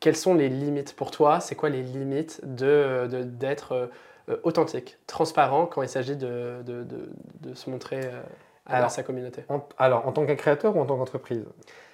[0.00, 1.38] quelles sont les limites pour toi?
[1.40, 3.90] C'est quoi les limites de de- d'être
[4.28, 7.10] euh, authentique, transparent quand il s'agit de, de- de-
[7.40, 8.00] de se montrer
[8.66, 9.44] à Alors, sa communauté?
[9.48, 11.44] En- alors, en tant qu'un créateur ou en tant qu'entreprise?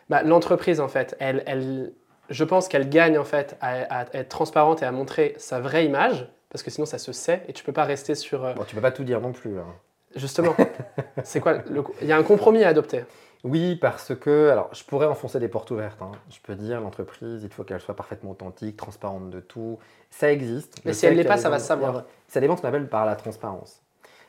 [0.09, 1.93] Bah, L'entreprise, en fait, elle, elle,
[2.31, 5.85] je pense qu'elle gagne en fait à, à être transparente et à montrer sa vraie
[5.85, 8.45] image, parce que sinon ça se sait et tu peux pas rester sur.
[8.45, 9.59] euh, Bon, tu peux pas tout dire non plus.
[9.59, 9.67] hein.
[10.15, 10.55] Justement,
[11.25, 13.05] c'est quoi le- Il y a un compromis à adopter.
[13.45, 16.01] Oui, parce que, alors, je pourrais enfoncer des portes ouvertes.
[16.03, 16.11] hein.
[16.31, 19.79] Je peux dire, l'entreprise, il faut qu'elle soit parfaitement authentique, transparente de tout.
[20.11, 20.79] Ça existe.
[20.85, 22.05] Mais si elle l'est pas, ça va se savoir.
[22.29, 23.83] Ça dépend ce qu'on appelle par la transparence.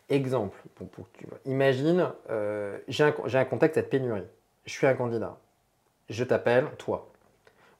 [0.09, 1.37] Exemple, pour, tu vois.
[1.45, 4.23] imagine, euh, j'ai un, un contexte cette pénurie.
[4.65, 5.37] Je suis un candidat.
[6.09, 7.09] Je t'appelle, toi.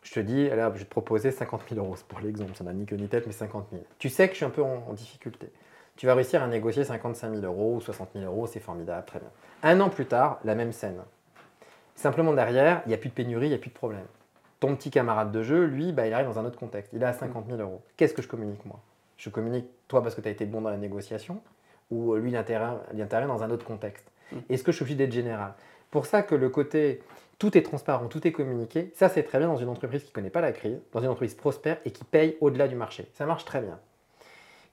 [0.04, 1.96] Je te dis, hop, je vais te proposer 50 000 euros.
[1.96, 3.84] C'est pour l'exemple, ça n'a ni queue ni tête, mais 50 000.
[4.00, 5.52] Tu sais que je suis un peu en, en difficulté.
[5.98, 9.20] Tu vas réussir à négocier 55 000 euros ou 60 000 euros, c'est formidable, très
[9.20, 9.30] bien.
[9.64, 11.02] Un an plus tard, la même scène.
[11.96, 14.06] Simplement derrière, il n'y a plus de pénurie, il n'y a plus de problème.
[14.60, 16.94] Ton petit camarade de jeu, lui, bah, il arrive dans un autre contexte.
[16.94, 17.82] Il est à 50 000 euros.
[17.98, 18.80] Qu'est-ce que je communique moi?
[19.18, 21.42] Je communique toi parce que tu as été bon dans la négociation
[21.90, 24.06] ou euh, lui l'intérêt l'intérêt dans un autre contexte.
[24.32, 24.38] Mm.
[24.50, 25.54] Est-ce que je suis obligé d'être général?
[25.90, 27.02] Pour ça que le côté
[27.40, 30.14] tout est transparent, tout est communiqué, ça c'est très bien dans une entreprise qui ne
[30.14, 33.08] connaît pas la crise, dans une entreprise prospère et qui paye au-delà du marché.
[33.14, 33.80] Ça marche très bien.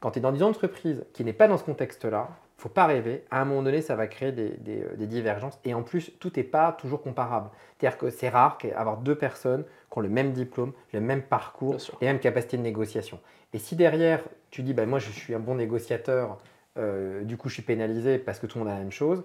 [0.00, 2.68] Quand tu es dans une entreprise qui n'est pas dans ce contexte-là, il ne faut
[2.68, 5.59] pas rêver, à un moment donné, ça va créer des, des, euh, des divergences.
[5.64, 7.50] Et en plus, tout n'est pas toujours comparable.
[7.79, 11.77] C'est-à-dire que c'est rare d'avoir deux personnes qui ont le même diplôme, le même parcours,
[12.00, 13.18] les mêmes capacités de négociation.
[13.55, 16.38] Et si derrière, tu dis, bah, moi je suis un bon négociateur,
[16.77, 19.24] euh, du coup je suis pénalisé parce que tout le monde a la même chose,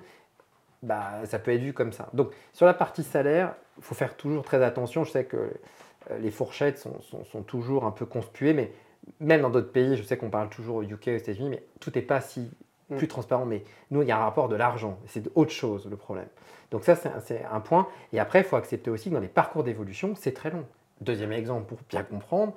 [0.83, 2.09] bah, ça peut être vu comme ça.
[2.13, 5.03] Donc sur la partie salaire, il faut faire toujours très attention.
[5.03, 8.71] Je sais que euh, les fourchettes sont, sont- sont toujours un peu conspuées, mais
[9.19, 11.91] même dans d'autres pays, je sais qu'on parle toujours au UK, aux États-Unis, mais tout
[11.93, 12.49] n'est pas si
[12.91, 12.97] Mm.
[12.97, 13.45] plus transparent.
[13.45, 14.97] Mais nous, il y a un rapport de l'argent.
[15.05, 16.25] C'est autre chose le problème.
[16.71, 17.87] Donc ça, c'est un- point.
[18.13, 20.65] Et après, il faut accepter aussi que dans les parcours d'évolution, c'est très long.
[20.99, 22.53] Deuxième exemple, pour bien comprendre,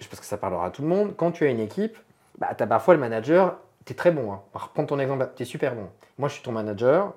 [0.00, 1.96] je pense que ça parlera à tout le monde, quand tu as une équipe,
[2.38, 4.32] bah, tu as parfois le manager, tu es très bon.
[4.34, 4.42] Hein.
[4.74, 5.88] Prends ton exemple, tu es super bon.
[6.18, 7.14] Moi, je suis ton manager,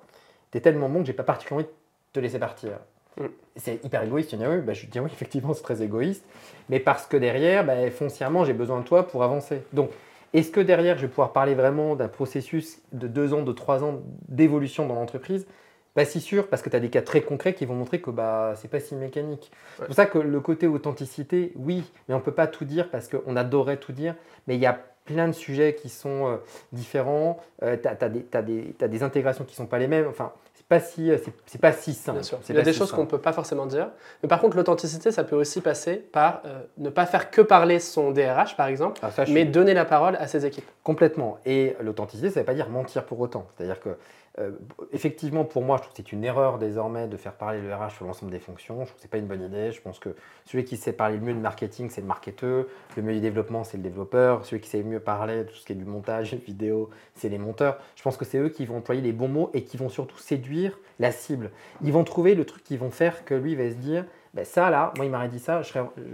[0.52, 2.72] tu es tellement bon que j'ai pas particulièrement envie de te laisser partir.
[3.18, 3.26] Mm.
[3.56, 6.26] C'est hyper égoïste, tu dis oui, bah, je dis oui, effectivement, c'est très égoïste,
[6.70, 9.64] mais parce que derrière, bah, foncièrement, j'ai besoin de toi pour avancer.
[9.74, 9.90] Donc,
[10.34, 13.84] est-ce que derrière, je vais pouvoir parler vraiment d'un processus de deux ans, de trois
[13.84, 15.48] ans d'évolution dans l'entreprise?
[15.94, 18.12] Pas si sûr, parce que tu as des cas très concrets qui vont montrer que
[18.12, 19.52] bah, c'est pas si mécanique.
[19.80, 23.08] C'est pour ça que le côté authenticité, oui, mais on peut pas tout dire parce
[23.08, 24.14] qu'on adorerait tout dire,
[24.46, 26.38] mais il y a plein de sujets qui sont euh,
[26.72, 30.34] différents, tu as, des, intégrations qui ne sont pas les mêmes, enfin,
[30.70, 32.18] pas si, euh, c'est, pas si simple.
[32.20, 32.40] Bien sûr.
[32.50, 33.90] Il y a des si choses qu'on ne peut pas forcément dire.
[34.22, 37.80] Mais par contre, l'authenticité, ça peut aussi passer par euh, ne pas faire que parler
[37.80, 40.68] son DRH, par exemple, Ah, ça, mais suis donner la parole à ses équipes.
[40.84, 41.38] complètement.
[41.46, 43.48] Et l'authenticité, ça ne veut pas dire mentir pour autant.
[43.56, 43.96] C'est-à-dire que,
[44.40, 44.52] euh,
[44.92, 47.96] effectivement, pour moi, je trouve que c'est une erreur désormais de faire parler le RH
[47.96, 48.76] sur l'ensemble des fonctions.
[48.82, 49.72] Je trouve que ce n'est pas une bonne idée.
[49.72, 50.10] Je pense que
[50.46, 52.66] celui qui sait parler le mieux de marketing, c'est le marketeur.
[52.96, 54.46] Le mieux du développement, c'est le développeur.
[54.46, 57.40] Celui qui sait mieux parler de tout ce qui est du montage, vidéo, c'est les
[57.40, 57.80] monteurs.
[57.96, 60.18] Je pense que c'est eux qui vont employer les bons mots et qui vont surtout
[60.18, 60.57] séduire
[61.00, 61.52] la cible.
[61.84, 64.70] Ils vont trouver le truc qui vont faire que lui va se dire, ben ça
[64.70, 65.62] là, moi il m'aurait dit ça,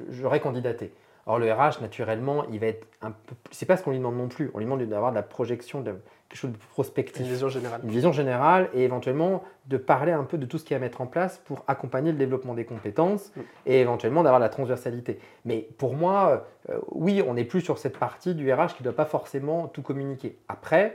[0.10, 0.94] j'aurais candidaté.
[1.26, 3.34] Or le RH, naturellement, il va être un peu...
[3.50, 4.52] C'est pas ce qu'on lui demande non plus.
[4.54, 5.96] On lui demande d'avoir de la projection, de
[6.28, 7.80] quelque chose de Une prospectif vision générale.
[7.82, 10.78] une vision générale et éventuellement de parler un peu de tout ce qu'il y a
[10.78, 13.42] à mettre en place pour accompagner le développement des compétences Mm.
[13.68, 15.18] et éventuellement d'avoir la transversalité.
[15.46, 18.90] Mais pour moi, euh, oui, on n'est plus sur cette partie du RH qui ne
[18.90, 20.38] doit pas forcément tout communiquer.
[20.50, 20.94] Après,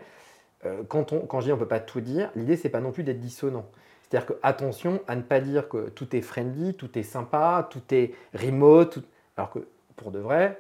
[0.67, 2.81] euh, quand, on, quand je dis on ne peut pas tout dire, l'idée, c'est pas
[2.81, 3.67] non plus d'être dissonant.
[4.03, 7.83] C'est-à-dire que attention à ne pas dire que tout est friendly, tout est sympa, tout
[7.95, 8.99] est remote,
[9.37, 9.61] alors que
[9.97, 10.59] pour de vrai,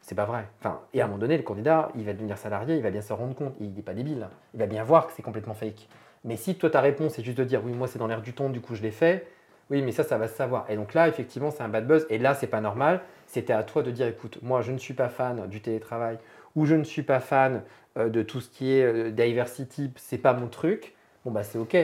[0.00, 0.46] c'est pas vrai.
[0.60, 3.00] Enfin, et à un moment donné, le candidat, il va devenir salarié, il va bien
[3.00, 5.88] se rendre compte, il n'est pas débile, il va bien voir que c'est complètement fake.
[6.24, 8.32] Mais si toi ta réponse c'est juste de dire oui, moi c'est dans l'air du
[8.32, 9.26] temps, du coup je l'ai fait,
[9.70, 10.64] oui, mais ça, ça va se savoir.
[10.70, 12.06] Et donc là, effectivement, c'est un bad buzz.
[12.08, 13.00] Et là, c'est pas normal.
[13.26, 16.18] C'était à toi de dire écoute, moi je ne suis pas fan du télétravail
[16.56, 17.62] ou je ne suis pas fan
[17.96, 20.94] euh, de tout ce qui est euh, diversity, c'est pas mon truc.
[21.24, 21.76] Bon, bah c'est ok.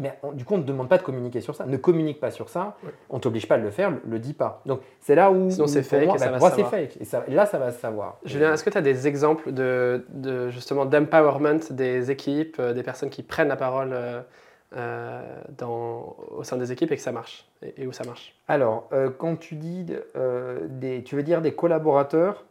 [0.00, 1.66] Mais on- du coup, on ne te demande pas de communiquer sur ça.
[1.66, 2.78] Ne communique pas sur ça.
[2.82, 2.90] Ouais.
[3.10, 4.62] On t'oblige pas à le faire, le, le dis pas.
[4.64, 5.50] Donc c'est là où.
[5.50, 6.96] Sinon, c'est fake moi, et ça bah, va c'est fake.
[7.00, 8.18] Et, ça- là, ça va se savoir.
[8.24, 12.82] Julien, est-ce que tu as des exemples de, de, justement d'empowerment des équipes, euh, des
[12.82, 14.22] personnes qui prennent la parole euh,
[14.74, 15.22] euh,
[15.58, 18.34] dans, au sein des équipes et que ça marche et, et où ça marche?
[18.48, 19.86] Alors, euh, quand tu dis
[20.16, 22.44] euh, des, tu veux dire des collaborateurs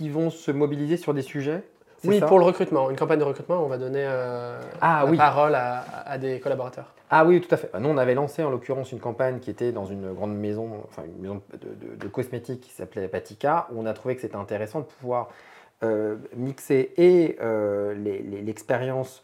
[0.00, 1.62] qui vont se mobiliser sur des sujets
[2.06, 2.88] Oui, ça pour le recrutement.
[2.88, 5.18] Une campagne de recrutement, on va donner euh, Ah la oui.
[5.18, 6.94] parole à, à des collaborateurs.
[7.10, 7.68] Ah oui, tout à fait.
[7.70, 10.70] Bah, Nous, on avait lancé en l'occurrence une campagne qui était dans une grande maison,
[10.88, 14.22] enfin une maison de, de- de cosmétiques qui s'appelait Patika, où on a trouvé que
[14.22, 15.28] c'était intéressant de pouvoir
[15.82, 17.94] euh, mixer et euh,
[18.42, 19.22] l'expérience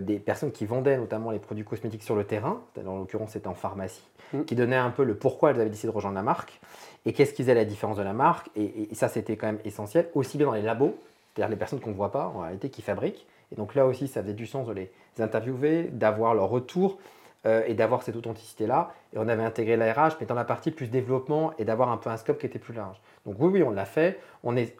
[0.00, 3.54] des personnes qui vendaient notamment les produits cosmétiques sur le terrain, en l'occurrence c'était en
[3.54, 4.42] pharmacie, Mm.
[4.42, 6.58] qui donnait un peu le pourquoi elles avaient décidé de rejoindre la marque
[7.06, 8.50] et qu'est-ce qu'ils faisaient la différence de la marque.
[8.56, 10.98] Et, ça, c'était quand même essentiel, aussi bien dans les labos,
[11.34, 13.26] c'est-à-dire les personnes qu'on ne voit pas en réalité, qui fabriquent.
[13.52, 14.90] Et donc là aussi, ça faisait du sens de les
[15.20, 16.98] interviewer, d'avoir leur retour
[17.46, 18.92] euh, et d'avoir cette authenticité-là.
[19.14, 21.96] Et on avait intégré la RH, mais dans la partie plus développement et d'avoir un
[21.96, 23.00] peu un scope qui était plus large.
[23.24, 24.18] Donc oui, oui, on l'a fait.
[24.42, 24.76] On est,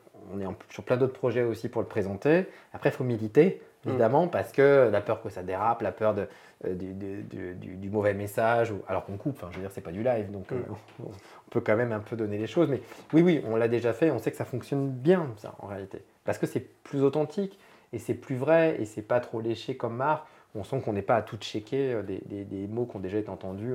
[0.70, 2.46] sur plein d'autres projets aussi pour le présenter.
[2.72, 6.26] Après, il faut militer, évidemment, parce que la peur que ça dérape, la peur de,
[6.66, 9.62] euh, du, du- du- du- du mauvais message, ou, alors qu'on coupe, enfin, je veux
[9.62, 10.56] dire, c'est pas du live, donc euh,
[11.04, 11.10] on,
[11.50, 12.68] peut quand même un peu donner les choses.
[12.68, 12.80] Mais
[13.12, 16.02] oui, oui, on l'a déjà fait, on sait que ça fonctionne bien, ça, en réalité.
[16.24, 17.58] Parce que c'est plus authentique,
[17.92, 20.26] et c'est plus vrai, et c'est pas trop léché comme marque.
[20.54, 23.00] On sent qu'on n'est pas à tout checker euh, des, des- des mots qui ont
[23.00, 23.74] déjà été entendus,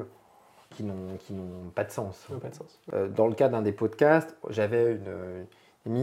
[0.71, 1.17] qui n'ont
[1.75, 2.27] pas de sens.
[2.41, 2.79] Pas de sens.
[2.93, 5.45] Euh, dans le cas d'un des podcasts, j'avais une,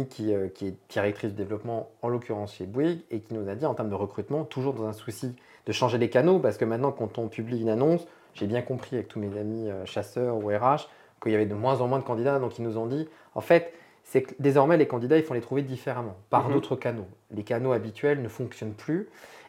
[0.08, 3.54] qui, euh, qui est directrice du développement, en l'occurrence chez Bouygues, et qui nous a
[3.54, 5.34] dit en termes de recrutement, toujours dans un souci
[5.66, 8.96] de changer les canaux, parce que maintenant, quand on publie une annonce, j'ai bien compris
[8.96, 10.88] avec tous mes amis euh, chasseurs ou RH
[11.22, 13.40] qu'il y avait de moins en moins de candidats, donc ils nous ont dit, en
[13.40, 13.72] fait,
[14.04, 16.54] c'est que désormais, les candidats, il faut les trouver différemment, par Mhm.
[16.54, 17.06] d'autres canaux.
[17.30, 19.08] Les canaux habituels ne fonctionnent plus.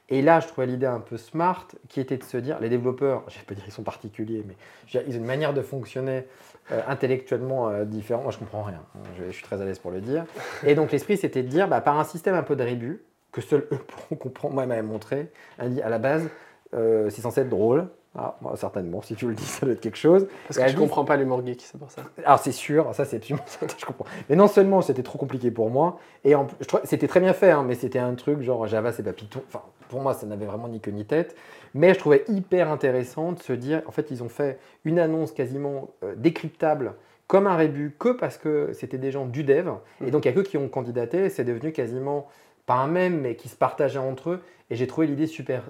[0.10, 3.24] Et là, je trouvais l'idée un peu smart, qui était de se dire, les développeurs,
[3.28, 4.56] je ne vais pas dire qu'ils sont particuliers, mais
[5.08, 6.26] ils ont une manière de fonctionner
[6.72, 8.24] euh, intellectuellement euh, différente.
[8.24, 8.82] Moi, je comprends rien.
[9.18, 10.26] Je, je suis très à l'aise pour le dire.
[10.66, 13.42] Et donc, l'esprit, c'était de dire, bah, par un système un peu de rébut, que
[13.42, 16.28] seuls eux pourront comprendre, moi, il m'avait montré, elle dit, à la base,
[16.74, 17.88] euh, c'est censé être drôle.
[18.18, 20.28] Ah, certainement, si tu le dis, ça doit être quelque chose.
[20.48, 22.02] Parce que elle je dit- comprends pas l'humour geek, c'est pour ça.
[22.26, 24.06] alors c'est sûr, ça c'est absolument certain, je comprends.
[24.30, 26.34] Mais non seulement c'était trop compliqué pour moi, et
[26.86, 29.44] c'était très bien fait, hein, mais c'était un truc genre Java c'est pas Python.
[29.48, 31.36] Enfin, pour moi ça n'avait vraiment ni queue ni tête.
[31.74, 35.34] Mais je trouvais hyper intéressant de se dire, en fait ils ont fait une annonce
[35.34, 36.94] quasiment euh, décryptable
[37.28, 39.70] comme un rébut que parce que c'était des gens du dev,
[40.04, 42.28] et donc il n'y a que qui ont candidaté, c'est devenu quasiment
[42.66, 44.42] pas un même, mais qui se partageaient entre eux.
[44.70, 45.64] Et j'ai trouvé l'idée super,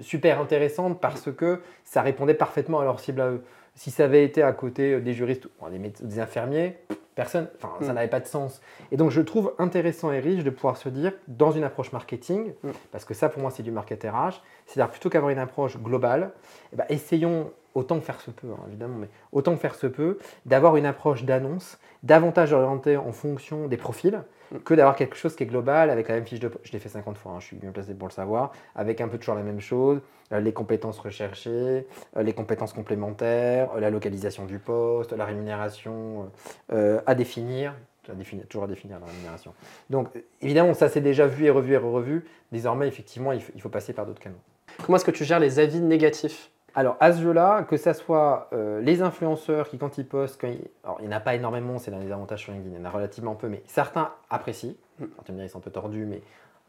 [0.00, 3.44] super intéressante parce que ça répondait parfaitement à leur cible à eux.
[3.74, 6.76] Si ça avait été à côté des juristes, ou des, des infirmiers,
[7.14, 7.94] personne, enfin, ça Mm.
[7.94, 8.60] n'avait pas de sens.
[8.92, 12.52] Et donc, je trouve intéressant et riche de pouvoir se dire, dans une approche marketing,
[12.62, 12.70] Mm.
[12.92, 16.32] parce que ça, pour moi, c'est du market RH, c'est-à-dire plutôt qu'avoir une approche globale,
[16.72, 19.86] eh ben, essayons, autant que faire se peut, hein, évidemment, mais autant que faire se
[19.86, 24.58] peut, d'avoir une approche d'annonce davantage orientée en fonction des profils Mm.
[24.58, 26.66] que d'avoir quelque chose qui est global avec la même fiche de poste.
[26.66, 29.08] Je l'ai fait 50 fois, hein, je suis bien placé pour le savoir, avec un
[29.08, 30.00] peu toujours la même chose,
[30.32, 36.30] euh, les compétences recherchées, euh, les compétences complémentaires, euh, la localisation du poste, la rémunération
[36.72, 37.74] euh, à définir.
[38.10, 39.54] À définir, toujours à définir la rémunération.
[39.88, 40.08] Donc,
[40.40, 42.24] évidemment, ça c'est déjà vu et revu et revu.
[42.50, 44.40] Désormais, effectivement, il faut, il faut passer par d'autres canaux.
[44.84, 46.50] Comment est-ce que tu gères les avis négatifs?
[46.74, 50.48] Alors, à ce jeu-là, que ça soit euh, les influenceurs qui, quand ils postent, quand
[50.48, 52.78] ils- alors il n'y en a pas énormément, c'est l'un des avantages sur LinkedIn, il
[52.78, 54.74] y en a relativement peu, mais certains apprécient.
[54.98, 55.04] Mm.
[55.04, 56.22] Alors, tu me diras, ils sont un peu tordus, mais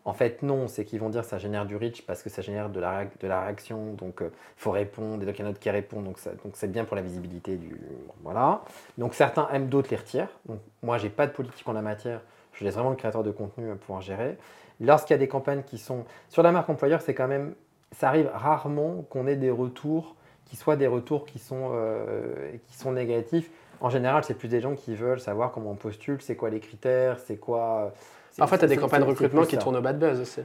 [0.04, 2.70] en fait, non, c'est qu'ils vont dire ça génère du reach parce que ça génère
[2.70, 5.50] de la, de la réaction, donc il faut répondre, et donc il y en a
[5.50, 7.70] d'autres qui répondent, donc ça- donc c'est bien pour la visibilité du.
[8.08, 8.62] bon, voilà.
[8.98, 10.30] Donc certains aiment, d'autres les retirent.
[10.48, 12.22] Donc moi, j'ai pas de politique en la matière,
[12.54, 14.38] je laisse vraiment le créateur de contenu euh, pouvoir gérer.
[14.80, 16.06] Lorsqu'il y a des campagnes qui sont.
[16.30, 17.54] Sur la marque employeur, c'est quand même.
[17.96, 22.78] Ça arrive rarement qu'on ait des retours qui soient des retours qui sont, euh, qui
[22.78, 23.50] sont négatifs.
[23.80, 26.60] En général, c'est plus des gens qui veulent savoir comment on postule, c'est quoi les
[26.60, 27.94] critères, c'est quoi.
[28.38, 30.42] Parfois, tu as des campagnes de recrutement qui tournent au bad buzz aussi.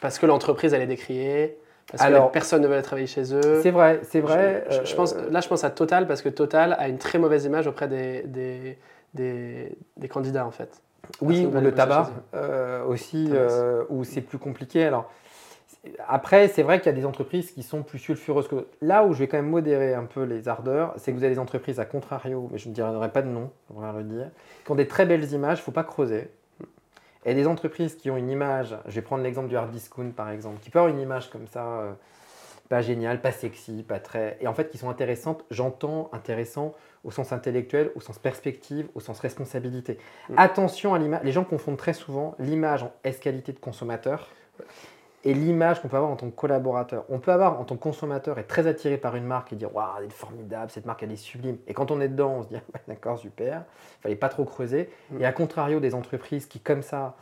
[0.00, 1.58] Parce que l'entreprise, elle est décriée,
[1.90, 3.60] parce Alors- que personne ne veut aller travailler chez eux.
[3.62, 4.64] C'est vrai, c'est vrai.
[4.70, 6.98] Je, je- je pense, euh, là, je pense à Total, parce que Total a une
[6.98, 8.78] très mauvaise image auprès des, des,
[9.14, 10.80] des, des candidats, en fait.
[11.20, 14.84] Oui, ou le tabac euh, aussi, euh, où c'est plus compliqué.
[14.84, 15.10] Alors,
[16.06, 18.68] après, c'est vrai qu'il y a des entreprises qui sont plus sulfureuses que d'autres.
[18.82, 21.34] Là où je vais quand même modérer un peu les ardeurs, c'est que vous avez
[21.34, 24.30] des entreprises à contrario, mais je ne dirai pas de nom, on va le dire,
[24.64, 26.30] qui ont des très belles images, il ne faut pas creuser.
[27.24, 30.30] Et des entreprises qui ont une image, je vais prendre l'exemple du hard discount par
[30.30, 31.92] exemple, qui peut avoir une image comme ça, euh,
[32.68, 34.36] pas géniale, pas sexy, pas très.
[34.40, 39.00] Et en fait, qui sont intéressantes, j'entends intéressant au sens intellectuel, au sens perspective, au
[39.00, 39.98] sens responsabilité.
[40.28, 40.34] Mm.
[40.36, 44.28] Attention à l'image, les gens confondent très souvent l'image en S-qualité de consommateur
[45.28, 47.04] et l'image qu'on peut avoir en tant que collaborateur.
[47.10, 49.74] On peut avoir en tant que consommateur être très attiré par une marque et dire
[49.74, 51.58] Waouh, elle est formidable, cette marque elle est sublime.
[51.66, 53.64] Et quand on est dedans, on se dit Ouais, D'accord, super,
[53.98, 54.88] il fallait pas trop creuser.
[55.10, 55.20] Mm.
[55.20, 57.14] Et à contrario des entreprises qui, comme ça,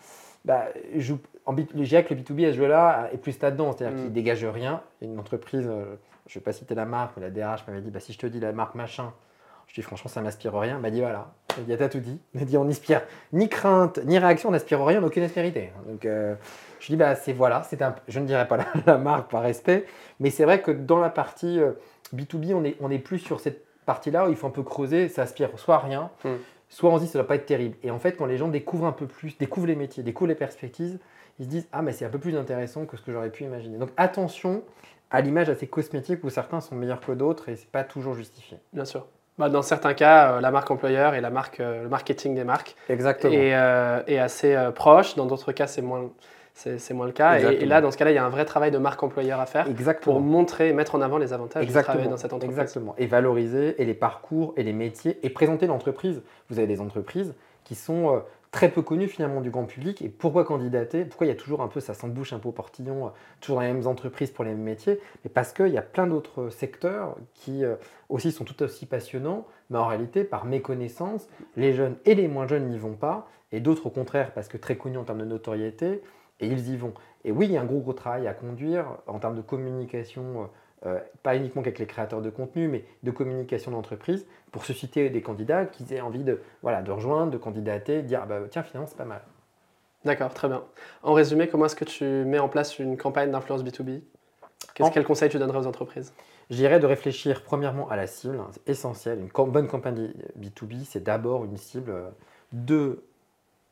[0.45, 0.67] bah,
[0.97, 1.19] jouent.
[1.47, 4.03] En B- le B2B à ce jeu-là est plus là-dedans, c'est-à-dire Mm.
[4.03, 4.83] qu'il dégage rien.
[5.03, 7.91] Une entreprise, euh, je ne vais pas citer la marque, mais la DRH m'avait dit
[7.91, 9.13] bah, Si je te dis la marque machin,
[9.67, 10.79] je dis franchement, ça m'inspire rien.
[10.79, 11.33] M'a dit Voilà,
[11.67, 12.19] Yata tout dit.
[12.35, 13.03] Il dit on n'inspire
[13.33, 15.71] ni crainte, ni réaction, on n'aspire rien, aucune aspérité.
[15.87, 16.35] Donc euh,
[16.81, 19.87] je dis bah c'est voilà, c'est un, je ne dirais pas la, marque par respect,
[20.21, 21.61] mais c'est vrai que dans la partie
[22.15, 25.09] B2B, on est, on est plus sur cette partie-là où il faut un peu creuser,
[25.09, 26.35] ça aspire soit rien, hmm.
[26.69, 27.77] soit on se dit ça ne va pas être terrible.
[27.83, 30.35] Et en fait, quand les gens découvrent un peu plus, découvrent les métiers, découvrent les
[30.35, 30.99] perspectives,
[31.39, 33.45] ils se disent ah mais c'est un peu plus intéressant que ce que j'aurais pu
[33.45, 33.79] imaginer.
[33.79, 34.63] Donc attention
[35.11, 38.59] à l'image assez cosmétique où certains sont meilleurs que d'autres et c'est pas toujours justifié.
[38.73, 39.07] Bien sûr.
[39.39, 42.45] Bah, dans certains cas, euh, la marque employeur et la marque, euh, le marketing des
[42.45, 43.35] marques Exactement.
[43.35, 45.15] Est, euh, assez proche.
[45.15, 46.11] Dans d'autres cas, c'est moins,
[46.55, 47.39] c'est, moins le cas.
[47.39, 49.47] Et, là, dans ce cas-là, il y a un vrai travail de marque employeur à
[49.47, 49.67] faire
[50.01, 51.81] pour montrer et mettre en avant les avantages Exactement.
[51.81, 52.59] de travailler dans cette entreprise.
[52.59, 52.95] Exactement.
[52.97, 56.23] Et valoriser et les parcours et les métiers et présenter l'entreprise.
[56.49, 60.03] Vous avez des entreprises qui sont très peu connu finalement du grand public.
[60.03, 61.05] Et pourquoi candidater?
[61.05, 63.61] Pourquoi il y a toujours un peu, ça s'embouche un peu au portillon, euh, toujours
[63.61, 65.01] les mêmes entreprises pour les mêmes métiers?
[65.25, 67.77] Mais parce qu'il y a plein d'autres secteurs qui euh,
[68.09, 72.47] aussi sont tout aussi passionnants, mais en réalité, par méconnaissance, les jeunes et les moins
[72.47, 75.25] jeunes n'y vont pas, et d'autres au contraire, parce que très connus en termes de
[75.25, 76.03] notoriété,
[76.41, 76.93] et ils y vont.
[77.25, 80.51] Et oui, il y a un gros gros travail à conduire en termes de communication
[80.87, 85.23] euh, pas uniquement avec les créateurs de contenu, mais de communication d'entreprise, pour susciter des
[85.23, 88.63] candidats qui aient envie de, voilà, de rejoindre, de candidater, de dire ah bah, tiens,
[88.63, 89.23] finalement, c'est pas mal.
[90.05, 90.63] D'accord, très bien.
[91.03, 94.03] En résumé, comment est-ce que tu mets en place une campagne d'influence B2B
[94.75, 96.13] Qu'est-ce, Quel conseil tu donnerais aux entreprises?
[96.51, 99.19] Je dirais de réfléchir premièrement à la cible, hein, c'est essentiel.
[99.19, 102.09] Une bonne campagne B2B, c'est d'abord une cible euh,
[102.53, 103.03] de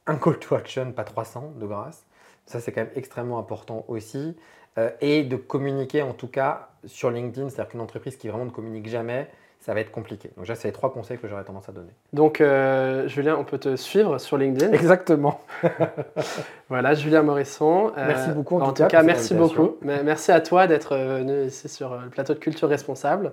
[0.07, 2.05] un call to action, pas 300 de grâce.
[2.47, 4.37] Ça, c'est quand même extrêmement important aussi.
[4.77, 8.51] Euh, et de communiquer en tout cas sur LinkedIn, c'est-à-dire qu'une entreprise qui vraiment ne
[8.51, 9.29] communique jamais,
[9.61, 10.31] ça va être compliqué.
[10.37, 11.93] Donc, ça, c'est les trois conseils que j'aurais tendance à donner.
[12.13, 14.73] Donc, euh, Julien, on peut te suivre sur LinkedIn.
[14.73, 15.41] Exactement.
[16.69, 17.93] voilà, Julien Morisson.
[17.97, 18.61] Euh, merci beaucoup.
[18.61, 19.77] En, tout cas, merci beaucoup.
[19.81, 23.33] Merci à toi d'être venu ici sur le plateau de Culture Responsable.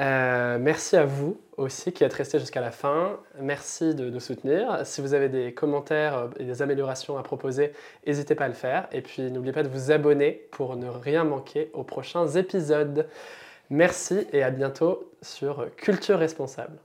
[0.00, 3.18] Euh, merci à vous aussi qui êtes restés jusqu'à la fin.
[3.38, 4.86] Merci de nous soutenir.
[4.86, 7.72] Si vous avez des commentaires et des améliorations à proposer,
[8.06, 8.88] n'hésitez pas à le faire.
[8.92, 13.06] Et puis n'oubliez pas de vous abonner pour ne rien manquer aux prochains épisodes.
[13.70, 16.78] Merci et à bientôt sur Culture Responsable.